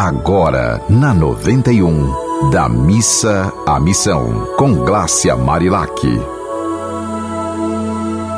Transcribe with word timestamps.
agora 0.00 0.80
na 0.88 1.12
91, 1.12 2.50
da 2.50 2.70
missa 2.70 3.52
à 3.66 3.78
missão, 3.78 4.48
com 4.56 4.76
Glácia 4.76 5.36
Marilac. 5.36 5.92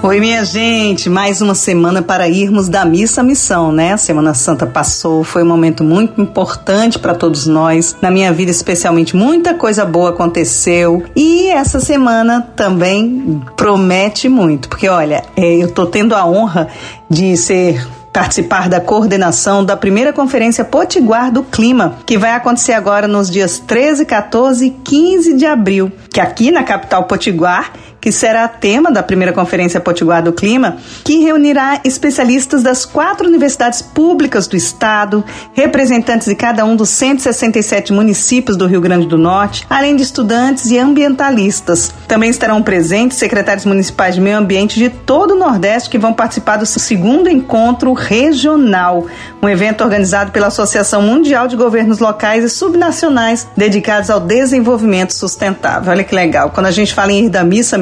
Oi, 0.03 0.19
minha 0.19 0.45
gente, 0.45 1.09
mais 1.09 1.41
uma 1.41 1.55
semana 1.55 2.03
para 2.03 2.29
irmos 2.29 2.69
da 2.69 2.85
missa 2.85 3.21
à 3.21 3.25
missão, 3.25 3.71
né? 3.71 3.93
A 3.93 3.97
Semana 3.97 4.35
Santa 4.35 4.67
passou, 4.67 5.23
foi 5.23 5.45
um 5.45 5.47
momento 5.47 5.85
muito 5.85 6.21
importante 6.21 6.99
para 6.99 7.15
todos 7.15 7.47
nós. 7.47 7.97
Na 8.03 8.11
minha 8.11 8.33
vida, 8.33 8.51
especialmente, 8.51 9.15
muita 9.15 9.55
coisa 9.55 9.85
boa 9.85 10.11
aconteceu. 10.11 11.05
E 11.15 11.47
essa 11.47 11.79
semana 11.79 12.41
também 12.57 13.41
promete 13.57 14.29
muito, 14.29 14.69
porque 14.69 14.89
olha, 14.89 15.23
é, 15.37 15.63
eu 15.63 15.71
tô 15.71 15.87
tendo 15.87 16.17
a 16.17 16.27
honra 16.27 16.67
de 17.09 17.37
ser 17.37 17.87
participar 18.13 18.69
da 18.69 18.81
coordenação 18.81 19.65
da 19.65 19.77
primeira 19.77 20.13
conferência 20.13 20.65
Potiguar 20.65 21.33
do 21.33 21.43
Clima, 21.43 21.99
que 22.05 22.19
vai 22.19 22.33
acontecer 22.33 22.75
agora 22.75 23.09
nos 23.09 23.31
dias 23.31 23.59
13, 23.59 24.05
14 24.05 24.67
e 24.67 24.71
15 24.71 25.35
de 25.35 25.47
abril, 25.47 25.91
que 26.11 26.21
aqui 26.21 26.51
na 26.51 26.63
capital 26.63 27.05
Potiguar 27.05 27.73
que 28.03 28.11
será 28.11 28.49
tema 28.49 28.91
da 28.91 29.01
primeira 29.01 29.33
Conferência 29.33 29.81
Potiguar 29.81 30.25
do 30.25 30.33
Clima, 30.33 30.77
que 31.05 31.19
reunirá 31.19 31.81
especialistas 31.85 32.61
das 32.61 32.85
quatro 32.85 33.29
universidades 33.29 33.81
públicas 33.81 34.49
do 34.49 34.57
estado, 34.57 35.25
representantes 35.53 36.27
de 36.27 36.35
cada 36.35 36.65
um 36.65 36.75
dos 36.75 36.89
167 36.89 37.93
municípios 37.93 38.57
do 38.57 38.67
Rio 38.67 38.81
Grande 38.81 39.07
do 39.07 39.17
Norte, 39.17 39.65
além 39.71 39.95
de 39.95 40.03
estudantes 40.03 40.69
e 40.73 40.79
ambientalistas. 40.79 41.95
Também 42.09 42.29
estarão 42.29 42.61
presentes 42.61 43.19
secretários 43.19 43.65
municipais 43.65 44.17
de 44.17 44.21
meio 44.21 44.37
ambiente 44.37 44.81
de 44.81 44.91
todo 44.91 45.35
o 45.35 45.39
Nordeste 45.39 45.89
que 45.89 45.97
vão 45.97 46.13
participar 46.13 46.57
do 46.57 46.67
segundo 46.67 47.29
encontro 47.29 47.93
regional, 47.93 49.07
um 49.41 49.49
evento 49.49 49.85
organizado 49.85 50.33
pela 50.33 50.49
Associação 50.49 51.03
Mundial 51.03 51.47
de 51.47 51.55
Governos 51.55 52.01
Locais 52.01 52.43
e 52.43 52.49
Subnacionais 52.49 53.47
dedicados 53.57 54.11
ao 54.11 54.19
desenvolvimento 54.19 55.13
sustentável. 55.13 55.93
Olha 55.93 56.03
que 56.03 56.17
legal. 56.17 56.51
Quando 56.51 56.67
a 56.67 56.73
gente 56.73 56.93
fala 56.93 57.13
em 57.13 57.27
ir 57.27 57.29
da 57.29 57.45
missa, 57.45 57.79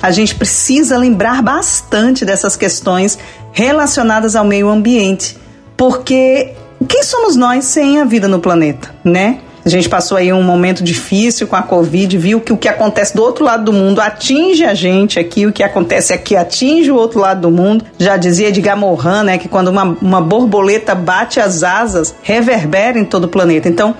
a 0.00 0.10
gente 0.10 0.34
precisa 0.34 0.96
lembrar 0.96 1.42
bastante 1.42 2.24
dessas 2.24 2.56
questões 2.56 3.18
relacionadas 3.52 4.36
ao 4.36 4.44
meio 4.44 4.68
ambiente, 4.68 5.36
porque 5.76 6.54
quem 6.86 7.02
somos 7.02 7.36
nós 7.36 7.64
sem 7.64 8.00
a 8.00 8.04
vida 8.04 8.28
no 8.28 8.38
planeta, 8.38 8.94
né? 9.04 9.40
A 9.64 9.68
gente 9.68 9.88
passou 9.88 10.16
aí 10.16 10.32
um 10.32 10.42
momento 10.42 10.82
difícil 10.82 11.46
com 11.46 11.54
a 11.54 11.62
Covid, 11.62 12.16
viu 12.16 12.40
que 12.40 12.52
o 12.52 12.56
que 12.56 12.68
acontece 12.68 13.14
do 13.14 13.22
outro 13.22 13.44
lado 13.44 13.64
do 13.64 13.72
mundo 13.72 14.00
atinge 14.00 14.64
a 14.64 14.72
gente 14.72 15.18
aqui, 15.18 15.46
o 15.46 15.52
que 15.52 15.62
acontece 15.62 16.12
aqui 16.12 16.34
atinge 16.34 16.90
o 16.90 16.96
outro 16.96 17.20
lado 17.20 17.42
do 17.42 17.50
mundo. 17.50 17.84
Já 17.98 18.16
dizia 18.16 18.48
Edgar 18.48 18.78
Morin, 18.78 19.24
né, 19.24 19.36
que 19.36 19.46
quando 19.46 19.68
uma, 19.68 19.96
uma 20.00 20.20
borboleta 20.22 20.94
bate 20.94 21.38
as 21.38 21.62
asas, 21.62 22.14
reverbera 22.22 22.98
em 22.98 23.04
todo 23.04 23.24
o 23.24 23.28
planeta. 23.28 23.68
Então, 23.68 23.94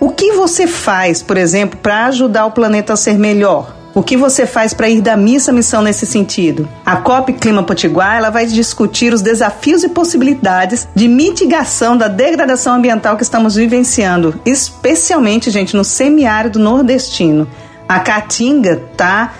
o 0.00 0.10
que 0.10 0.32
você 0.32 0.66
faz, 0.66 1.22
por 1.22 1.36
exemplo, 1.36 1.78
para 1.80 2.06
ajudar 2.06 2.46
o 2.46 2.50
planeta 2.50 2.94
a 2.94 2.96
ser 2.96 3.16
melhor? 3.16 3.81
O 3.94 4.02
que 4.02 4.16
você 4.16 4.46
faz 4.46 4.72
para 4.72 4.88
ir 4.88 5.02
da 5.02 5.18
missa 5.18 5.50
à 5.50 5.54
missão 5.54 5.82
nesse 5.82 6.06
sentido? 6.06 6.66
A 6.84 6.96
COP 6.96 7.34
Clima 7.34 7.62
Potiguar 7.62 8.16
ela 8.16 8.30
vai 8.30 8.46
discutir 8.46 9.12
os 9.12 9.20
desafios 9.20 9.84
e 9.84 9.88
possibilidades 9.90 10.88
de 10.94 11.06
mitigação 11.06 11.94
da 11.94 12.08
degradação 12.08 12.76
ambiental 12.76 13.18
que 13.18 13.22
estamos 13.22 13.54
vivenciando, 13.54 14.40
especialmente, 14.46 15.50
gente, 15.50 15.76
no 15.76 15.84
semiárido 15.84 16.58
nordestino. 16.58 17.46
A 17.86 18.00
Caatinga 18.00 18.80
está 18.92 19.34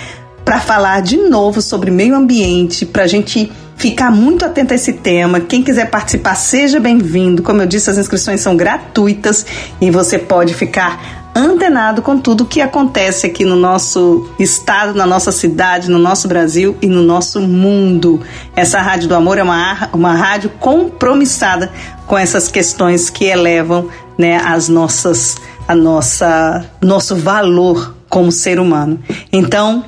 para 0.44 0.60
falar 0.60 1.02
de 1.02 1.16
novo 1.16 1.60
sobre 1.60 1.90
meio 1.90 2.14
ambiente, 2.14 2.86
para 2.86 3.02
a 3.02 3.06
gente 3.08 3.50
ficar 3.76 4.10
muito 4.10 4.44
atento 4.44 4.72
a 4.72 4.76
esse 4.76 4.92
tema. 4.92 5.40
Quem 5.40 5.62
quiser 5.62 5.90
participar, 5.90 6.36
seja 6.36 6.78
bem-vindo. 6.78 7.42
Como 7.42 7.60
eu 7.60 7.66
disse, 7.66 7.90
as 7.90 7.98
inscrições 7.98 8.40
são 8.40 8.56
gratuitas 8.56 9.44
e 9.80 9.90
você 9.90 10.18
pode 10.18 10.54
ficar 10.54 11.25
antenado 11.36 12.00
com 12.00 12.18
tudo 12.18 12.46
que 12.46 12.60
acontece 12.60 13.26
aqui 13.26 13.44
no 13.44 13.56
nosso 13.56 14.28
estado, 14.38 14.94
na 14.94 15.06
nossa 15.06 15.30
cidade, 15.30 15.90
no 15.90 15.98
nosso 15.98 16.26
Brasil 16.26 16.76
e 16.80 16.86
no 16.86 17.02
nosso 17.02 17.40
mundo. 17.40 18.20
Essa 18.54 18.80
Rádio 18.80 19.08
do 19.08 19.14
Amor 19.14 19.36
é 19.36 19.42
uma, 19.42 19.90
uma 19.92 20.14
rádio 20.14 20.50
compromissada 20.58 21.70
com 22.06 22.16
essas 22.16 22.48
questões 22.48 23.10
que 23.10 23.26
elevam 23.26 23.88
né, 24.16 24.36
as 24.36 24.68
nossas, 24.68 25.36
a 25.68 25.74
nossa, 25.74 26.64
nosso 26.82 27.14
valor 27.14 27.94
como 28.08 28.32
ser 28.32 28.58
humano. 28.58 28.98
Então, 29.30 29.84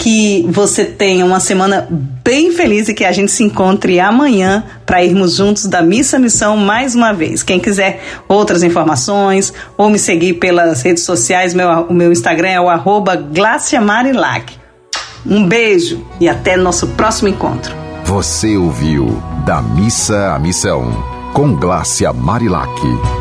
que 0.00 0.46
você 0.48 0.86
tenha 0.86 1.26
uma 1.26 1.38
semana 1.38 1.86
bem 2.24 2.52
feliz 2.52 2.88
e 2.88 2.94
que 2.94 3.04
a 3.04 3.12
gente 3.12 3.30
se 3.30 3.44
encontre 3.44 4.00
amanhã 4.00 4.64
para 4.86 5.04
irmos 5.04 5.36
juntos 5.36 5.66
da 5.66 5.82
Missa 5.82 6.18
Missão 6.18 6.56
mais 6.56 6.94
uma 6.94 7.12
vez. 7.12 7.42
Quem 7.42 7.60
quiser 7.60 8.02
outras 8.26 8.62
informações 8.62 9.52
ou 9.76 9.90
me 9.90 9.98
seguir 9.98 10.34
pelas 10.34 10.80
redes 10.80 11.04
sociais, 11.04 11.52
meu, 11.52 11.68
o 11.82 11.92
meu 11.92 12.10
Instagram 12.10 12.48
é 12.48 12.60
o 12.60 12.70
arroba 12.70 13.14
glaciamarilac. 13.14 14.54
Um 15.26 15.46
beijo 15.46 16.02
e 16.18 16.30
até 16.30 16.56
nosso 16.56 16.88
próximo 16.88 17.28
encontro. 17.28 17.76
Você 18.04 18.56
ouviu 18.56 19.22
Da 19.44 19.60
Missa 19.60 20.32
à 20.32 20.38
Missão 20.38 20.90
com 21.34 21.54
Glácia 21.54 22.10
Marilac. 22.10 23.19